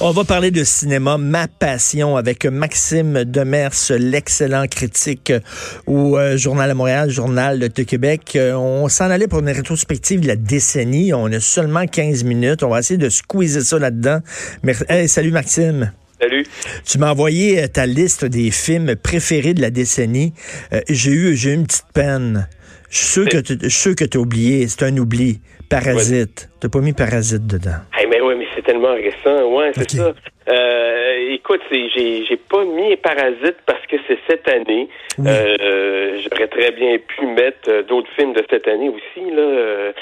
On 0.00 0.10
va 0.10 0.24
parler 0.24 0.50
de 0.50 0.64
cinéma, 0.64 1.18
ma 1.18 1.46
passion, 1.46 2.16
avec 2.16 2.46
Maxime 2.46 3.24
Demers, 3.24 3.70
l'excellent 3.90 4.66
critique 4.66 5.32
au 5.86 6.18
euh, 6.18 6.36
Journal 6.36 6.68
de 6.68 6.74
Montréal, 6.74 7.10
Journal 7.10 7.60
de 7.60 7.82
Québec. 7.84 8.32
Euh, 8.34 8.54
on 8.54 8.88
s'en 8.88 9.08
allait 9.08 9.28
pour 9.28 9.38
une 9.38 9.50
rétrospective 9.50 10.20
de 10.20 10.26
la 10.26 10.34
décennie. 10.34 11.14
On 11.14 11.26
a 11.26 11.38
seulement 11.38 11.86
15 11.86 12.24
minutes. 12.24 12.64
On 12.64 12.70
va 12.70 12.80
essayer 12.80 12.98
de 12.98 13.08
squeezer 13.08 13.62
ça 13.62 13.78
là-dedans. 13.78 14.18
Hey, 14.88 15.08
salut 15.08 15.30
Maxime. 15.30 15.92
Salut. 16.20 16.44
Tu 16.84 16.98
m'as 16.98 17.12
envoyé 17.12 17.62
euh, 17.62 17.68
ta 17.68 17.86
liste 17.86 18.24
des 18.24 18.50
films 18.50 18.96
préférés 18.96 19.54
de 19.54 19.60
la 19.60 19.70
décennie. 19.70 20.32
j'ai 20.88 21.12
eu, 21.12 21.36
j'ai 21.36 21.50
eu 21.50 21.54
une 21.54 21.66
petite 21.66 21.86
peine. 21.94 22.48
Je 22.90 22.98
suis 22.98 23.06
sûr 23.70 23.94
que 23.94 24.04
tu, 24.04 24.18
as 24.18 24.20
oublié. 24.20 24.66
C'est 24.66 24.84
un 24.84 24.96
oubli. 24.98 25.40
Parasite. 25.68 26.48
Tu 26.52 26.58
T'as 26.60 26.68
pas 26.68 26.80
mis 26.80 26.92
Parasite 26.92 27.46
dedans. 27.46 27.78
Hey, 27.96 28.06
mais 28.08 28.20
oui, 28.20 28.34
mais 28.38 28.43
c'est 28.54 28.62
tellement 28.62 28.94
récent. 28.94 29.44
Ouais, 29.50 29.70
c'est 29.74 29.90
ça. 29.90 30.12
Euh, 30.46 31.32
écoute, 31.32 31.62
j'ai, 31.70 32.24
j'ai 32.26 32.36
pas 32.36 32.64
mis 32.64 32.96
Parasite 32.96 33.56
parce 33.66 33.84
que 33.86 33.96
c'est 34.06 34.18
cette 34.28 34.46
année. 34.48 34.88
Euh, 35.18 36.18
j'aurais 36.22 36.48
très 36.48 36.70
bien 36.72 36.98
pu 36.98 37.26
mettre 37.26 37.68
euh, 37.68 37.82
d'autres 37.82 38.10
films 38.16 38.34
de 38.34 38.44
cette 38.50 38.68
année 38.68 38.90
aussi. 38.90 39.30
Là. 39.30 39.92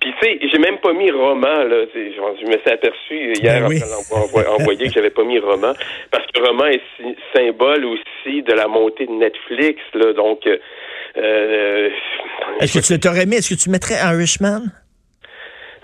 Puis 0.00 0.14
tu 0.20 0.26
sais, 0.26 0.38
j'ai 0.50 0.58
même 0.58 0.78
pas 0.78 0.94
mis 0.94 1.10
Roman. 1.10 1.64
Là. 1.64 1.84
Je 1.94 2.46
me 2.46 2.58
suis 2.58 2.70
aperçu 2.70 3.34
hier 3.34 3.68
ben 3.68 3.76
après 3.78 4.46
envoyé 4.46 4.86
que 4.86 4.92
j'avais 4.94 5.10
pas 5.10 5.24
mis 5.24 5.38
Roman 5.38 5.74
parce 6.10 6.26
que 6.32 6.40
Roman 6.40 6.66
est 6.66 6.80
symbole 7.34 7.84
aussi 7.84 8.42
de 8.42 8.52
la 8.52 8.68
montée 8.68 9.06
de 9.06 9.12
Netflix. 9.12 9.80
Là, 9.94 10.14
donc 10.14 10.46
euh, 11.16 11.90
est-ce 12.60 12.78
que 12.78 12.94
tu 12.94 13.00
t'aurais 13.00 13.22
aimé, 13.22 13.36
est-ce 13.36 13.54
que 13.54 13.60
tu 13.60 13.70
mettrais 13.70 13.94
Irishman? 13.94 14.62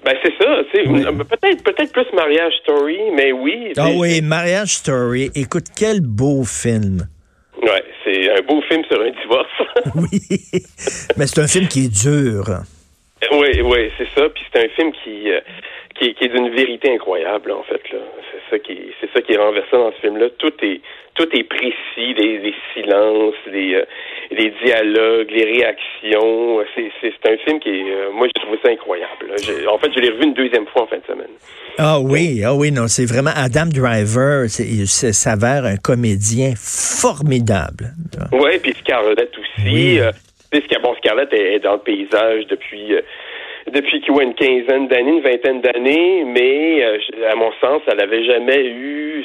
Ben 0.06 0.14
c'est 0.22 0.34
ça, 0.40 0.62
peut-être 0.72 1.64
peut-être 1.64 1.92
plus 1.92 2.06
Mariage 2.14 2.52
Story, 2.62 2.96
mais 3.16 3.32
oui. 3.32 3.72
Ah 3.76 3.88
oui, 3.92 4.22
Mariage 4.22 4.76
Story. 4.76 5.32
Écoute, 5.34 5.64
quel 5.76 6.00
beau 6.00 6.44
film. 6.44 7.08
Ouais, 7.60 7.82
c'est 8.04 8.30
un 8.30 8.40
beau 8.42 8.62
film 8.68 8.84
sur 8.84 9.00
un 9.00 9.10
divorce. 9.10 9.50
oui, 9.96 10.20
mais 11.16 11.26
c'est 11.26 11.40
un 11.40 11.48
film 11.48 11.66
qui 11.66 11.86
est 11.86 12.04
dur. 12.04 12.44
Oui, 13.32 13.60
oui, 13.64 13.90
c'est 13.98 14.06
ça. 14.14 14.28
Puis 14.28 14.44
c'est 14.52 14.64
un 14.64 14.68
film 14.76 14.92
qui, 14.92 15.28
euh, 15.28 15.40
qui, 15.98 16.14
qui, 16.14 16.24
est 16.24 16.28
d'une 16.28 16.50
vérité 16.50 16.92
incroyable, 16.92 17.52
en 17.52 17.62
fait. 17.62 17.80
Là. 17.92 17.98
C'est 18.30 18.50
ça 18.50 18.58
qui, 18.58 18.78
c'est 19.00 19.10
ça 19.12 19.20
qui 19.22 19.32
est 19.32 19.38
renversant 19.38 19.78
dans 19.78 19.92
ce 19.92 20.00
film-là. 20.00 20.28
Tout 20.38 20.52
est, 20.62 20.80
tout 21.14 21.28
est 21.32 21.44
précis, 21.44 22.14
les, 22.14 22.54
silences, 22.74 23.34
les, 23.50 23.74
euh, 23.74 23.84
les 24.30 24.52
dialogues, 24.62 25.30
les 25.30 25.44
réactions. 25.44 26.64
C'est, 26.74 26.92
c'est, 27.00 27.30
un 27.30 27.36
film 27.38 27.60
qui 27.60 27.70
est, 27.70 27.92
euh, 27.92 28.10
moi, 28.12 28.28
je 28.28 28.42
trouve 28.42 28.56
ça 28.62 28.70
incroyable. 28.70 29.34
En 29.68 29.78
fait, 29.78 29.90
je 29.94 30.00
l'ai 30.00 30.10
revu 30.10 30.24
une 30.24 30.34
deuxième 30.34 30.66
fois 30.66 30.82
en 30.82 30.86
fin 30.86 30.98
de 30.98 31.06
semaine. 31.06 31.32
Ah 31.78 31.98
oui, 32.00 32.42
ah 32.44 32.54
oui, 32.54 32.70
non, 32.72 32.88
c'est 32.88 33.06
vraiment 33.06 33.32
Adam 33.34 33.66
Driver, 33.66 34.48
c'est, 34.48 34.86
s'avère 34.86 35.64
un 35.64 35.76
comédien 35.76 36.52
formidable. 36.56 37.92
Oui, 38.32 38.58
puis 38.62 38.74
Scarlett 38.80 39.30
aussi. 39.38 39.68
Oui. 39.68 39.98
Euh, 40.00 40.10
bon, 40.82 40.94
Scarlett 40.96 41.32
est, 41.32 41.58
dans 41.60 41.74
le 41.74 41.80
paysage 41.80 42.46
depuis 42.46 42.94
depuis 43.72 44.00
qu'il 44.00 44.14
a 44.18 44.22
une 44.22 44.34
quinzaine 44.34 44.88
d'années, 44.88 45.16
une 45.16 45.22
vingtaine 45.22 45.60
d'années, 45.60 46.24
mais 46.24 46.84
euh, 46.84 46.98
à 47.30 47.34
mon 47.34 47.50
sens, 47.60 47.82
elle 47.86 47.98
n'avait 47.98 48.24
jamais 48.24 48.64
eu, 48.64 49.24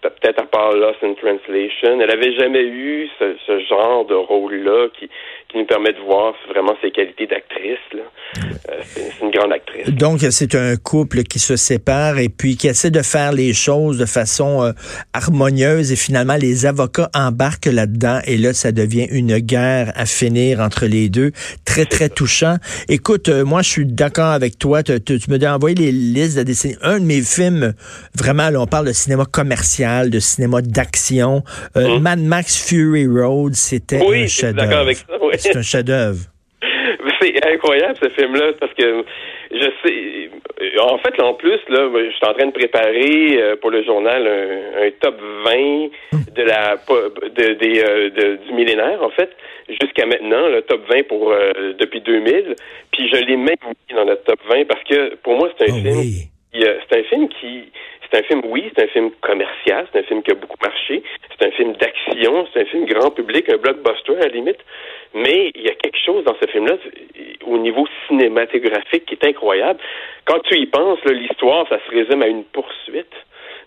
peut-être 0.00 0.42
à 0.42 0.46
part 0.46 0.72
Lost 0.72 1.02
in 1.02 1.14
Translation, 1.14 2.00
elle 2.00 2.08
n'avait 2.08 2.34
jamais 2.34 2.62
eu 2.62 3.08
ce, 3.18 3.34
ce 3.46 3.60
genre 3.66 4.04
de 4.06 4.14
rôle-là 4.14 4.88
qui, 4.98 5.08
qui 5.54 5.58
nous 5.58 5.66
permet 5.66 5.92
de 5.92 6.00
voir 6.00 6.34
vraiment 6.48 6.74
ses 6.82 6.90
qualités 6.90 7.26
d'actrice. 7.26 7.78
Euh, 7.94 8.72
c'est 8.82 9.12
une 9.22 9.30
grande 9.30 9.52
actrice. 9.52 9.88
Donc, 9.88 10.20
c'est 10.30 10.54
un 10.54 10.76
couple 10.76 11.22
qui 11.22 11.38
se 11.38 11.56
sépare 11.56 12.18
et 12.18 12.28
puis 12.28 12.56
qui 12.56 12.66
essaie 12.66 12.90
de 12.90 13.02
faire 13.02 13.32
les 13.32 13.52
choses 13.52 13.98
de 13.98 14.06
façon 14.06 14.62
euh, 14.62 14.72
harmonieuse 15.12 15.92
et 15.92 15.96
finalement, 15.96 16.36
les 16.40 16.66
avocats 16.66 17.08
embarquent 17.14 17.66
là-dedans 17.66 18.18
et 18.26 18.36
là, 18.36 18.52
ça 18.52 18.72
devient 18.72 19.06
une 19.10 19.38
guerre 19.38 19.92
à 19.94 20.06
finir 20.06 20.60
entre 20.60 20.86
les 20.86 21.08
deux. 21.08 21.30
Très, 21.64 21.84
très 21.84 22.08
touchant. 22.08 22.56
Écoute, 22.88 23.28
euh, 23.28 23.44
moi, 23.44 23.62
je 23.64 23.70
suis 23.70 23.86
d'accord 23.86 24.30
avec 24.30 24.58
toi. 24.58 24.82
Tu, 24.82 25.18
me 25.28 25.38
dis 25.38 25.48
envoyer 25.48 25.74
les 25.74 25.92
listes 25.92 26.38
de 26.38 26.42
décennies. 26.44 26.76
Un 26.82 27.00
de 27.00 27.04
mes 27.04 27.22
films, 27.22 27.72
vraiment, 28.14 28.50
là, 28.50 28.60
on 28.60 28.66
parle 28.66 28.86
de 28.86 28.92
cinéma 28.92 29.24
commercial, 29.24 30.10
de 30.10 30.20
cinéma 30.20 30.60
d'action. 30.62 31.42
Hum. 31.74 32.00
Mad 32.00 32.20
Max 32.20 32.68
Fury 32.68 33.06
Road, 33.06 33.54
c'était 33.54 34.00
un 34.00 34.26
chef-d'œuvre. 34.26 34.90
Oui. 35.22 35.34
C'est 35.38 35.56
un 35.56 35.62
chef-d'œuvre. 35.62 36.20
C'est 37.20 37.46
incroyable 37.46 37.96
ce 38.02 38.08
film-là 38.10 38.52
parce 38.60 38.72
que 38.74 39.04
je 39.50 39.68
sais. 39.82 40.30
En 40.80 40.98
fait, 40.98 41.20
en 41.22 41.34
plus, 41.34 41.58
là, 41.68 41.88
je 41.94 42.10
suis 42.10 42.26
en 42.26 42.34
train 42.34 42.46
de 42.46 42.52
préparer 42.52 43.38
euh, 43.40 43.56
pour 43.56 43.70
le 43.70 43.82
journal 43.82 44.26
un, 44.26 44.90
top 45.00 45.16
20 45.44 45.88
de 46.34 46.42
la 46.42 46.76
de, 46.76 47.54
des, 47.54 47.82
euh, 47.82 48.36
du 48.46 48.52
millénaire, 48.52 49.02
en 49.02 49.10
fait, 49.10 49.30
jusqu'à 49.68 50.06
maintenant, 50.06 50.48
le 50.48 50.62
top 50.62 50.82
20 50.88 51.08
pour 51.08 51.32
euh, 51.32 51.74
depuis 51.78 52.00
2000. 52.00 52.54
Puis 52.92 53.08
je 53.08 53.16
l'ai 53.16 53.36
même 53.36 53.56
mis 53.66 53.94
dans 53.94 54.04
le 54.04 54.16
top 54.16 54.40
20 54.48 54.66
parce 54.66 54.82
que 54.84 55.14
pour 55.16 55.36
moi, 55.36 55.50
c'est 55.58 55.70
un 55.70 55.74
oh 55.74 55.82
film. 55.82 56.28
C'est 56.52 56.98
un 57.00 57.02
film 57.04 57.28
qui 57.28 57.72
c'est 58.14 58.20
un 58.20 58.22
film, 58.22 58.42
oui, 58.44 58.70
c'est 58.76 58.84
un 58.84 58.88
film 58.88 59.10
commercial, 59.20 59.88
c'est 59.92 59.98
un 59.98 60.02
film 60.04 60.22
qui 60.22 60.30
a 60.30 60.34
beaucoup 60.34 60.58
marché, 60.62 61.02
c'est 61.36 61.46
un 61.46 61.50
film 61.50 61.72
d'action, 61.72 62.46
c'est 62.52 62.60
un 62.60 62.64
film 62.66 62.84
grand 62.84 63.10
public, 63.10 63.48
un 63.48 63.56
blockbuster 63.56 64.16
à 64.16 64.20
la 64.20 64.28
limite, 64.28 64.60
mais 65.14 65.50
il 65.54 65.62
y 65.62 65.68
a 65.68 65.74
quelque 65.74 65.98
chose 65.98 66.22
dans 66.24 66.36
ce 66.40 66.48
film-là 66.48 66.76
au 67.46 67.58
niveau 67.58 67.86
cinématographique 68.06 69.06
qui 69.06 69.14
est 69.14 69.26
incroyable. 69.26 69.80
Quand 70.26 70.38
tu 70.40 70.58
y 70.58 70.66
penses, 70.66 71.00
l'histoire, 71.04 71.66
ça 71.68 71.78
se 71.84 71.90
résume 71.90 72.22
à 72.22 72.28
une 72.28 72.44
poursuite 72.44 73.14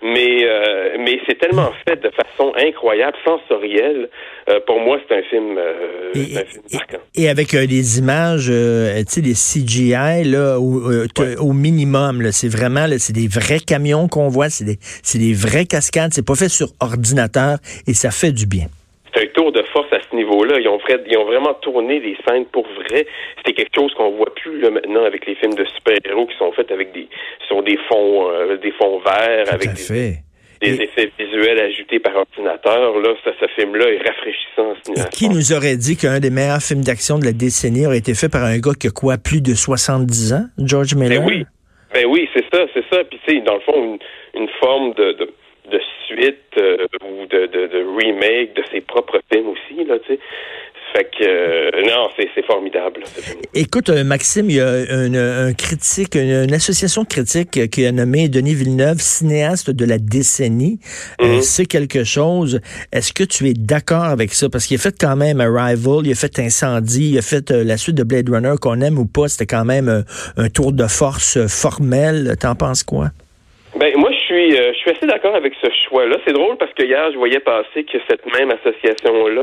mais 0.02 0.44
euh, 0.44 0.98
mais 1.00 1.20
c'est 1.28 1.40
tellement 1.40 1.72
fait 1.88 2.02
de 2.02 2.10
façon 2.10 2.54
incroyable, 2.56 3.18
sensorielle. 3.26 4.10
Euh, 4.50 4.60
pour 4.66 4.80
moi, 4.80 5.00
c'est 5.08 5.18
un 5.18 5.24
film, 5.24 5.58
euh, 5.58 6.12
et, 6.16 6.38
un 6.38 6.46
film 6.46 6.64
marquant. 6.72 6.98
Et, 7.16 7.30
avec 7.30 7.52
les 7.52 8.00
images, 8.00 8.46
tu 8.46 9.06
sais, 9.08 9.22
les 9.22 9.34
CGI 9.34 10.24
là, 10.24 10.60
au, 10.60 11.54
minimum, 11.54 12.32
c'est 12.32 12.48
vraiment, 12.48 12.88
c'est 12.98 13.14
des 13.14 13.28
vrais 13.28 13.60
camions 13.60 14.08
qu'on 14.08 14.30
voit, 14.30 14.50
c'est 14.50 14.66
des, 14.66 14.78
c'est 15.04 15.20
des 15.20 15.34
vraies 15.34 15.66
cascades, 15.66 16.14
c'est 16.14 16.26
pas 16.26 16.36
fait 16.36 16.50
sur 16.50 16.70
ordinateur 16.80 17.58
et 17.88 17.94
ça 17.94 18.12
fait 18.12 18.32
du 18.32 18.46
bien 18.46 18.68
c'est 19.18 19.24
un 19.24 19.28
tour 19.34 19.52
de 19.52 19.64
force 19.74 19.92
à 19.92 20.00
ce 20.10 20.16
niveau-là. 20.16 20.60
Ils 20.60 20.68
ont, 20.68 20.80
ils 21.08 21.18
ont 21.18 21.26
vraiment 21.26 21.54
tourné 21.56 22.00
des 22.00 22.18
scènes 22.28 22.46
pour 22.46 22.68
vrai. 22.68 23.06
C'est 23.46 23.54
quelque 23.54 23.76
chose 23.76 23.94
qu'on 23.94 24.12
voit 24.12 24.34
plus 24.36 24.60
là, 24.60 24.70
maintenant 24.70 25.04
avec 25.06 25.26
les 25.26 25.36
films 25.36 25.56
de 25.56 25.66
super-héros 25.66 26.28
qui 26.28 26.38
sont 26.38 26.52
faits 26.52 26.72
avec 26.72 26.94
des 26.94 27.08
sur 27.48 27.64
des 27.64 27.78
fonds 27.90 28.30
euh, 28.30 28.58
des 28.58 28.72
fonds 28.72 29.00
verts 29.00 29.46
avec 29.52 29.70
des, 30.60 30.82
effets 30.82 31.12
visuels 31.20 31.60
ajoutés 31.60 32.00
par 32.00 32.16
ordinateur. 32.16 33.00
Là, 33.00 33.14
ça, 33.24 33.32
ce 33.40 33.48
film-là 33.56 33.92
est 33.92 34.08
rafraîchissant. 34.08 34.74
Et 34.96 35.10
qui 35.12 35.30
nous 35.30 35.54
aurait 35.54 35.78
dit 35.78 35.98
qu'un 35.98 36.20
des 36.20 36.32
meilleurs 36.32 36.62
films 36.62 36.84
d'action 36.84 37.20
de 37.20 37.26
la 37.26 37.32
décennie 37.32 37.86
aurait 37.86 38.00
été 38.00 38.16
fait 38.16 38.30
par 38.30 38.44
un 38.44 38.58
gars 38.58 38.74
qui 38.80 38.88
a 38.88 38.90
quoi, 38.90 39.18
plus 39.18 39.42
de 39.42 39.54
70 39.54 40.34
ans, 40.34 40.46
George 40.58 40.96
Miller? 40.96 41.22
Ben 41.22 41.28
oui, 41.28 41.46
ben 41.94 42.06
oui, 42.08 42.28
c'est 42.34 42.46
ça, 42.52 42.66
c'est 42.74 42.84
ça. 42.92 43.04
Puis 43.04 43.20
sais, 43.28 43.40
dans 43.42 43.54
le 43.54 43.62
fond, 43.62 44.00
une, 44.34 44.50
forme 44.60 44.94
de 44.96 45.12
de 45.14 45.30
suite 46.08 46.38
euh, 46.58 46.86
ou 47.04 47.26
de, 47.28 47.46
de, 47.48 47.68
de, 47.68 47.86
remake 47.98 48.56
de 48.56 48.64
ses 48.72 48.82
propres 48.82 49.20
films 49.32 49.48
aussi, 49.50 49.84
là, 49.86 49.98
tu 50.00 50.14
sais. 50.14 50.20
Fait 50.94 51.04
que, 51.04 51.22
euh, 51.22 51.82
non, 51.86 52.10
c'est 52.16 52.46
formidable. 52.46 53.04
Écoute, 53.54 53.90
euh, 53.90 54.06
Maxime, 54.06 54.50
il 54.50 54.56
y 54.56 54.62
a 54.62 55.06
une, 55.06 55.18
un 55.18 55.54
critique, 55.54 56.16
une, 56.16 56.54
association 56.54 57.04
critique 57.04 57.70
qui 57.70 57.86
a 57.86 57.92
nommé 57.92 58.30
Denis 58.30 58.56
Villeneuve 58.56 59.00
cinéaste 59.00 59.70
de 59.70 59.86
la 59.86 59.98
décennie. 59.98 60.80
Mhm. 61.20 61.42
c'est 61.42 61.66
quelque 61.66 62.06
chose. 62.06 62.62
Est-ce 62.94 63.12
que 63.12 63.26
tu 63.26 63.50
es 63.50 63.54
d'accord 63.54 64.06
avec 64.06 64.34
ça? 64.34 64.48
Parce 64.50 64.66
qu'il 64.66 64.78
a 64.78 64.80
fait 64.80 64.96
quand 64.98 65.18
même 65.18 65.42
Arrival, 65.42 66.06
il 66.06 66.12
a 66.14 66.16
fait 66.16 66.40
Incendie, 66.40 67.12
il 67.12 67.18
a 67.18 67.22
fait 67.22 67.52
la 67.52 67.76
suite 67.76 67.96
de 67.96 68.04
Blade 68.04 68.30
Runner, 68.30 68.54
qu'on 68.62 68.80
aime 68.80 68.98
ou 68.98 69.06
pas, 69.06 69.28
c'était 69.28 69.46
quand 69.46 69.66
même 69.66 70.06
un 70.38 70.50
tour 70.50 70.72
de 70.72 70.88
force 70.88 71.38
formel. 71.48 72.36
T'en 72.40 72.56
penses 72.56 72.84
quoi? 72.84 73.10
Ben, 73.78 73.94
moi, 73.98 74.07
je 74.48 74.54
suis, 74.54 74.62
euh, 74.62 74.74
je 74.74 74.78
suis 74.78 74.92
assez 74.92 75.06
d'accord 75.06 75.36
avec 75.36 75.54
ce 75.62 75.68
choix-là. 75.88 76.18
C'est 76.26 76.34
drôle 76.34 76.58
parce 76.58 76.74
que 76.74 76.84
hier, 76.84 77.12
je 77.12 77.18
voyais 77.18 77.40
passer 77.40 77.84
que 77.84 77.98
cette 78.10 78.26
même 78.34 78.52
association-là 78.52 79.42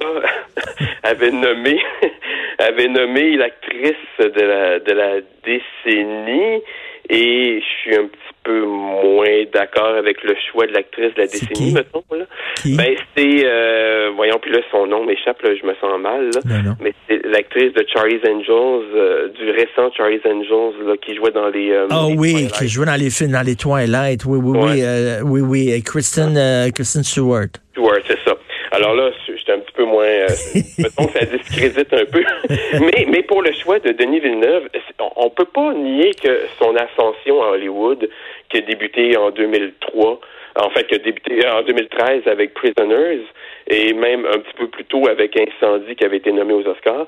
avait 1.03 1.31
nommé, 1.31 1.81
avait 2.59 2.89
nommé 2.89 3.37
l'actrice 3.37 3.95
de 4.19 4.41
la, 4.41 4.79
de 4.81 4.93
la 4.93 5.21
décennie 5.45 6.63
et 7.11 7.61
je 7.61 7.81
suis 7.83 7.97
un 7.97 8.07
petit 8.07 8.35
peu 8.45 8.65
moins 8.65 9.45
d'accord 9.53 9.95
avec 9.97 10.23
le 10.23 10.35
choix 10.51 10.67
de 10.67 10.73
l'actrice 10.73 11.15
de 11.15 11.21
la 11.21 11.27
décennie, 11.27 11.73
mettons. 11.73 12.05
Là. 12.11 12.25
Ben, 12.65 12.97
c'est, 13.17 13.43
euh, 13.45 14.11
voyons, 14.15 14.39
puis 14.41 14.53
là, 14.53 14.61
son 14.71 14.87
nom 14.87 15.05
m'échappe, 15.05 15.41
là, 15.43 15.51
je 15.55 15.67
me 15.67 15.75
sens 15.75 15.99
mal, 16.01 16.31
là. 16.35 16.75
mais 16.81 16.93
c'est 17.09 17.25
l'actrice 17.27 17.73
de 17.75 17.85
Charlie's 17.93 18.23
Angels, 18.27 18.87
euh, 18.95 19.29
du 19.29 19.51
récent 19.51 19.91
Charlie's 19.97 20.25
Angels, 20.25 20.87
là, 20.87 20.97
qui 20.97 21.15
jouait 21.15 21.31
dans 21.31 21.49
les... 21.49 21.71
Euh, 21.73 21.87
ah 21.91 22.07
oui, 22.09 22.49
qui 22.57 22.69
jouait 22.69 22.87
dans 22.87 23.01
les 23.01 23.11
films, 23.11 23.33
dans 23.33 23.47
les 23.47 23.57
Twilight, 23.57 24.25
oui, 24.27 24.39
oui, 24.43 24.59
oui, 24.59 24.83
euh, 24.83 25.21
oui, 25.25 25.41
oui, 25.41 25.83
Kristen, 25.83 26.39
Kristen 26.73 27.03
Stewart. 27.03 27.49
Stewart, 27.73 28.01
c'est 28.07 28.19
ça. 28.25 28.35
Alors 28.73 28.95
là, 28.95 29.11
j'étais 29.27 29.53
un 29.53 29.61
petit 29.61 29.75
peu 29.77 29.85
moins. 30.05 30.09
Euh, 30.09 30.29
mettons 30.79 31.07
que 31.07 31.19
ça 31.19 31.25
discrédite 31.25 31.93
un 31.93 32.05
peu. 32.05 32.25
mais, 32.81 33.07
mais 33.09 33.23
pour 33.23 33.43
le 33.43 33.53
choix 33.53 33.79
de 33.79 33.93
Denis 33.93 34.21
Villeneuve, 34.21 34.69
on, 35.17 35.31
peut 35.31 35.45
pas 35.47 35.73
nier 35.73 36.13
que 36.15 36.47
son 36.59 36.75
ascension 36.77 37.43
à 37.43 37.49
Hollywood, 37.49 38.09
qui 38.49 38.59
a 38.59 38.61
débuté 38.61 39.17
en 39.17 39.31
2003, 39.31 40.21
en 40.57 40.71
fait, 40.71 40.87
qui 40.87 40.95
a 40.95 40.99
débuté 40.99 41.47
en 41.49 41.63
2013 41.63 42.23
avec 42.27 42.55
Prisoners 42.55 43.23
et 43.69 43.93
même 43.93 44.27
un 44.27 44.39
petit 44.39 44.55
peu 44.57 44.69
plus 44.69 44.85
tôt 44.85 45.09
avec 45.09 45.37
Incendie 45.37 45.97
qui 45.97 46.05
avait 46.05 46.19
été 46.19 46.33
nommé 46.33 46.53
aux 46.53 46.67
Oscars, 46.67 47.07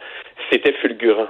c'était 0.50 0.72
fulgurant. 0.72 1.28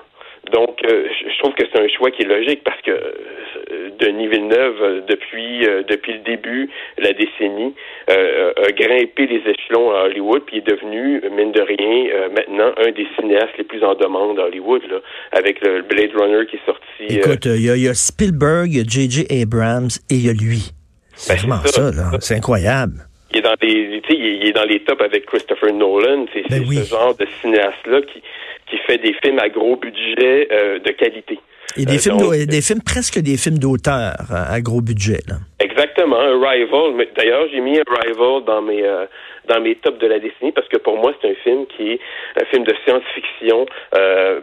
Donc, 0.52 0.78
euh, 0.84 1.06
je 1.10 1.38
trouve 1.38 1.54
que 1.54 1.64
c'est 1.72 1.80
un 1.80 1.88
choix 1.88 2.10
qui 2.10 2.22
est 2.22 2.26
logique 2.26 2.62
parce 2.64 2.80
que 2.82 2.90
euh, 2.90 3.90
Denis 3.98 4.28
Villeneuve, 4.28 4.82
euh, 4.82 5.00
depuis 5.08 5.66
depuis 5.88 6.12
le 6.14 6.18
début 6.20 6.70
la 6.98 7.12
décennie, 7.12 7.74
a 8.08 8.72
grimpé 8.72 9.26
les 9.26 9.42
échelons 9.50 9.90
à 9.90 10.04
Hollywood, 10.04 10.42
puis 10.46 10.58
est 10.58 10.66
devenu, 10.66 11.20
mine 11.30 11.52
de 11.52 11.60
rien, 11.60 12.28
maintenant 12.30 12.72
un 12.76 12.90
des 12.92 13.06
cinéastes 13.18 13.56
les 13.58 13.64
plus 13.64 13.82
en 13.82 13.94
demande 13.94 14.38
à 14.38 14.44
Hollywood, 14.44 14.82
là, 14.90 14.98
avec 15.32 15.60
le 15.64 15.82
Blade 15.82 16.10
Runner 16.14 16.46
qui 16.46 16.56
est 16.56 16.66
sorti. 16.66 17.18
Écoute, 17.18 17.46
il 17.46 17.82
y, 17.82 17.88
a 17.88 17.94
Spielberg, 17.94 18.68
il 18.72 18.78
y 18.78 18.80
a 18.80 18.84
J.J. 18.84 19.26
Abrams 19.42 19.88
et 20.10 20.14
il 20.14 20.26
y 20.26 20.30
a 20.30 20.32
lui. 20.32 20.72
C'est 21.14 21.34
ben, 21.34 21.40
vraiment 21.40 21.62
ça, 21.64 21.90
là. 21.90 22.18
C'est 22.20 22.34
incroyable. 22.34 23.06
Il 23.32 23.38
est 23.38 23.42
dans 23.42 23.54
les, 23.60 24.02
il 24.10 24.46
est 24.46 24.52
dans 24.52 24.64
les 24.64 24.80
tops 24.80 25.02
avec 25.02 25.26
Christopher 25.26 25.72
Nolan. 25.72 26.26
C'est 26.32 26.48
ben 26.48 26.64
ce 26.64 26.88
genre 26.88 27.14
de 27.16 27.26
cinéaste-là 27.42 28.02
qui 28.02 28.22
qui 28.70 28.78
fait 28.78 28.98
des 28.98 29.14
films 29.22 29.38
à 29.38 29.48
gros 29.48 29.76
budget 29.76 30.48
euh, 30.50 30.78
de 30.78 30.90
qualité. 30.90 31.38
Et 31.76 31.84
des, 31.84 31.96
euh, 31.96 31.98
films 31.98 32.46
des 32.46 32.62
films 32.62 32.82
presque 32.82 33.18
des 33.18 33.36
films 33.36 33.58
d'auteur 33.58 34.14
à 34.30 34.60
gros 34.60 34.80
budget. 34.80 35.20
Là. 35.28 35.36
Exactement, 35.58 36.16
Arrival. 36.16 37.06
D'ailleurs, 37.16 37.46
j'ai 37.52 37.60
mis 37.60 37.78
Arrival 37.78 38.44
dans 38.46 38.62
mes 38.62 38.82
euh, 38.82 39.06
dans 39.48 39.60
mes 39.60 39.76
tops 39.76 39.98
de 39.98 40.06
la 40.06 40.18
décennie 40.18 40.52
parce 40.52 40.68
que 40.68 40.78
pour 40.78 40.96
moi, 40.96 41.12
c'est 41.20 41.30
un 41.30 41.34
film 41.44 41.66
qui 41.76 41.92
est 41.92 42.00
un 42.40 42.44
film 42.46 42.64
de 42.64 42.74
science-fiction 42.84 43.66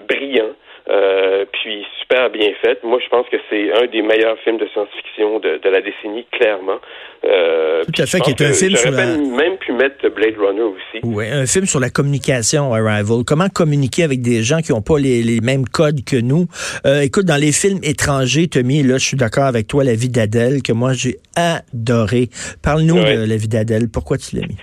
brillant. 0.07 0.53
Puis 0.85 1.85
super 2.01 2.29
bien 2.29 2.51
fait. 2.61 2.83
Moi, 2.83 2.99
je 3.03 3.09
pense 3.09 3.27
que 3.29 3.37
c'est 3.49 3.71
un 3.73 3.87
des 3.87 4.01
meilleurs 4.01 4.37
films 4.43 4.57
de 4.57 4.67
science-fiction 4.67 5.39
de, 5.39 5.59
de, 5.63 5.69
la 5.69 5.81
décennie, 5.81 6.25
clairement. 6.31 6.79
Euh, 7.25 7.83
Tout 7.85 8.01
à 8.01 8.05
fait, 8.05 8.19
qui 8.19 8.31
est 8.31 8.41
un 8.41 8.53
film 8.53 8.75
sur 8.75 8.91
la... 8.91 9.05
même 9.17 9.57
pu 9.57 9.71
mettre 9.71 10.09
Blade 10.09 10.35
Runner 10.37 10.61
aussi. 10.61 10.99
Oui, 11.03 11.25
un 11.29 11.45
film 11.45 11.65
sur 11.65 11.79
la 11.79 11.89
communication, 11.89 12.73
Arrival. 12.73 13.23
Comment 13.25 13.49
communiquer 13.49 14.03
avec 14.03 14.21
des 14.21 14.43
gens 14.43 14.59
qui 14.59 14.71
n'ont 14.71 14.81
pas 14.81 14.99
les, 14.99 15.23
les, 15.23 15.39
mêmes 15.41 15.65
codes 15.65 16.03
que 16.05 16.17
nous? 16.17 16.47
Euh, 16.85 17.01
écoute, 17.01 17.25
dans 17.25 17.39
les 17.39 17.51
films 17.51 17.79
étrangers, 17.83 18.47
Tommy, 18.47 18.83
là, 18.83 18.97
je 18.97 19.05
suis 19.05 19.17
d'accord 19.17 19.45
avec 19.45 19.67
toi, 19.67 19.83
La 19.83 19.95
vie 19.95 20.09
d'Adèle, 20.09 20.61
que 20.61 20.73
moi, 20.73 20.93
j'ai 20.93 21.17
adoré. 21.35 22.29
Parle-nous 22.61 22.99
de 22.99 23.25
La 23.27 23.35
vie 23.37 23.47
d'Adèle. 23.47 23.89
Pourquoi 23.91 24.17
tu 24.17 24.35
l'as 24.35 24.47
mis? 24.47 24.57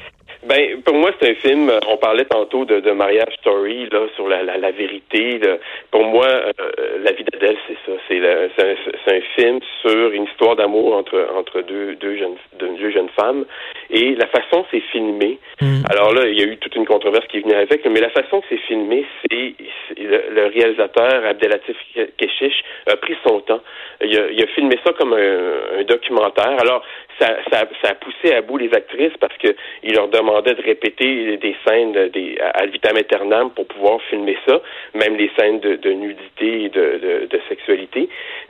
Pour 0.85 0.95
moi, 0.95 1.11
c'est 1.21 1.31
un 1.31 1.35
film. 1.35 1.71
On 1.89 1.97
parlait 1.97 2.25
tantôt 2.25 2.65
de, 2.65 2.81
de 2.81 2.91
Mariage 2.93 3.35
Story 3.41 3.89
là 3.91 4.07
sur 4.15 4.29
la, 4.29 4.43
la, 4.43 4.59
la 4.59 4.71
vérité. 4.71 5.39
Là. 5.39 5.57
Pour 5.91 6.05
moi, 6.05 6.27
euh, 6.27 6.99
La 7.03 7.13
vie 7.13 7.25
d'Adèle, 7.25 7.57
c'est 7.67 7.77
ça. 7.87 7.99
C'est 8.09 8.19
un, 8.19 9.15
un, 9.15 9.21
film 9.37 9.61
sur 9.83 10.11
une 10.11 10.25
histoire 10.25 10.57
d'amour 10.57 10.95
entre 10.95 11.29
entre 11.37 11.61
deux 11.63 11.95
deux 11.97 12.17
jeunes 12.17 12.37
deux 12.59 12.91
jeunes 12.91 13.09
femmes 13.11 13.45
et 13.91 14.15
la 14.15 14.27
façon 14.27 14.65
c'est 14.71 14.81
filmé. 14.93 15.39
Mm. 15.61 15.83
Alors 15.91 16.13
là, 16.13 16.27
il 16.27 16.39
y 16.39 16.43
a 16.43 16.47
eu 16.47 16.57
toute 16.57 16.75
une 16.75 16.87
controverse 16.87 17.27
qui 17.29 17.39
est 17.39 17.41
venue 17.41 17.55
avec, 17.55 17.85
mais 17.87 18.01
la 18.01 18.11
façon 18.11 18.41
que 18.41 18.47
c'est 18.49 18.65
filmé, 18.69 19.05
c'est 19.23 19.55
le, 19.99 20.47
réalisateur 20.47 21.25
Abdelatif 21.25 21.77
Keshish 22.17 22.63
a 22.87 22.97
pris 22.97 23.17
son 23.27 23.41
temps. 23.41 23.61
Il 24.03 24.19
a, 24.19 24.31
il 24.31 24.43
a 24.43 24.47
filmé 24.49 24.79
ça 24.85 24.93
comme 24.93 25.13
un, 25.13 25.79
un 25.81 25.85
documentaire. 25.85 26.57
Alors 26.61 26.83
ça, 27.19 27.37
ça, 27.51 27.69
ça, 27.83 27.91
a 27.91 27.95
poussé 27.95 28.35
à 28.35 28.41
bout 28.43 28.57
les 28.59 28.73
actrices 28.73 29.17
parce 29.21 29.37
que 29.37 29.49
il 29.83 29.95
leur 29.95 30.09
demandait 30.09 30.55
de 30.55 30.63
répéter 30.71 31.37
des 31.37 31.57
scènes 31.67 31.93
des, 31.93 32.39
à 32.41 32.67
vitam 32.67 32.97
aeternam 32.97 33.51
pour 33.51 33.67
pouvoir 33.67 34.01
filmer 34.09 34.37
ça, 34.47 34.61
même 34.95 35.17
les 35.17 35.31
scènes 35.37 35.61
de, 35.61 35.91
nudité 35.91 36.65
et 36.65 36.69
de, 36.69 37.27
de, 37.31 37.41
sexualité. 37.49 37.80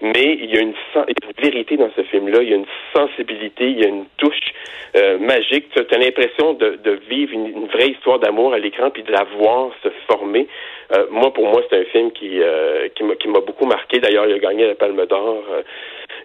Mais 0.02 0.38
il 0.40 0.54
y, 0.54 0.56
a 0.56 0.60
une, 0.60 0.74
une 0.96 1.42
vérité 1.42 1.76
dans 1.76 1.90
ce 1.94 2.02
film-là, 2.02 2.42
il 2.42 2.48
y 2.48 2.52
a 2.52 2.56
une 2.56 2.66
sensibilité, 2.94 3.68
il 3.68 3.80
y 3.80 3.84
a 3.84 3.88
une 3.88 4.06
touche 4.16 4.52
euh, 4.96 5.18
magique. 5.18 5.66
Tu 5.74 5.94
as 5.94 5.98
l'impression 5.98 6.54
de, 6.54 6.78
de 6.82 6.98
vivre 7.08 7.32
une, 7.34 7.66
vraie 7.66 7.90
histoire 7.90 8.18
d'amour 8.18 8.54
à 8.54 8.58
l'écran 8.58 8.90
puis 8.90 9.02
de 9.02 9.12
la 9.12 9.24
voir 9.38 9.70
se 9.82 9.88
former. 10.08 10.48
Euh, 10.96 11.06
moi, 11.10 11.32
pour 11.32 11.46
moi, 11.46 11.62
c'est 11.68 11.80
un 11.80 11.84
film 11.84 12.12
qui, 12.12 12.40
euh, 12.40 12.88
qui 12.94 13.28
m'a 13.28 13.40
beaucoup 13.40 13.66
marqué. 13.66 14.00
D'ailleurs, 14.00 14.26
il 14.26 14.34
a 14.34 14.38
gagné 14.38 14.66
la 14.66 14.74
Palme 14.74 15.04
d'Or 15.06 15.44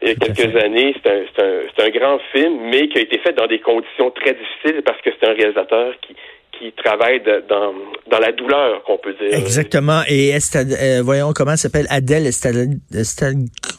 il 0.02 0.10
y 0.10 0.12
a 0.12 0.16
quelques 0.16 0.56
années. 0.56 0.96
C'est 1.04 1.12
un, 1.12 1.44
un, 1.44 1.86
un, 1.86 1.90
grand 1.90 2.20
film, 2.32 2.60
mais 2.72 2.88
qui 2.88 2.98
a 2.98 3.02
été 3.02 3.18
fait 3.20 3.34
dans 3.34 3.48
des 3.48 3.60
conditions 3.60 4.12
très 4.12 4.34
difficiles 4.34 4.82
parce 4.84 5.02
que 5.02 5.10
c'est 5.20 5.28
un 5.28 5.34
réalisateur 5.34 5.94
qui, 6.02 6.16
qui 6.60 6.72
travaille 6.74 7.22
dans, 7.22 7.74
dans 8.10 8.20
la 8.20 8.32
douleur, 8.32 8.84
qu'on 8.84 8.98
peut 8.98 9.14
dire. 9.14 9.34
Exactement. 9.34 10.02
Et 10.10 10.34
euh, 10.34 11.02
voyons 11.04 11.32
comment 11.34 11.56
s'appelle 11.56 11.86
Adèle 11.90 12.32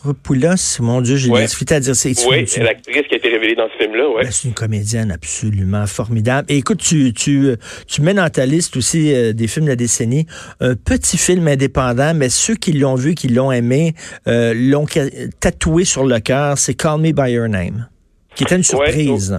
Estagropoulos. 0.06 0.80
Mon 0.80 1.00
Dieu, 1.00 1.16
j'ai 1.16 1.30
ouais. 1.30 1.42
difficulté 1.42 1.74
à 1.74 1.80
dire 1.80 1.96
c'est 1.96 2.12
Oui, 2.28 2.44
c'est 2.46 2.62
l'actrice 2.62 3.06
qui 3.08 3.14
a 3.14 3.16
été 3.16 3.28
révélée 3.28 3.54
dans 3.54 3.68
ce 3.68 3.82
film-là. 3.82 4.08
Ouais. 4.08 4.22
Ben, 4.24 4.30
c'est 4.30 4.48
une 4.48 4.54
comédienne 4.54 5.10
absolument 5.10 5.86
formidable. 5.86 6.46
Et 6.50 6.58
écoute, 6.58 6.78
tu, 6.78 7.12
tu, 7.12 7.54
tu 7.86 8.02
mets 8.02 8.14
dans 8.14 8.28
ta 8.30 8.46
liste 8.46 8.76
aussi 8.76 9.12
euh, 9.12 9.32
des 9.32 9.46
films 9.46 9.66
de 9.66 9.70
la 9.70 9.76
décennie 9.76 10.26
un 10.60 10.74
petit 10.74 11.18
film 11.18 11.48
indépendant, 11.48 12.14
mais 12.14 12.28
ceux 12.28 12.54
qui 12.54 12.72
l'ont 12.72 12.94
vu, 12.94 13.14
qui 13.14 13.28
l'ont 13.28 13.52
aimé, 13.52 13.94
euh, 14.26 14.54
l'ont 14.54 14.86
tatoué 15.40 15.84
sur 15.84 16.04
le 16.04 16.20
cœur. 16.20 16.58
C'est 16.58 16.74
Call 16.74 17.00
Me 17.00 17.12
by 17.12 17.32
Your 17.32 17.48
Name, 17.48 17.88
qui 18.34 18.44
était 18.44 18.56
une 18.56 18.62
surprise. 18.62 19.38